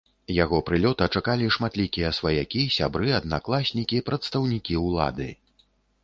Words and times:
Яго 0.35 0.59
прылёта 0.67 1.05
чакалі 1.19 1.49
шматлікія 1.55 2.09
сваякі, 2.19 2.61
сябры, 2.77 3.11
аднакласнікі, 3.17 4.01
прадстаўнікі 4.09 4.79
ўлады. 4.87 5.29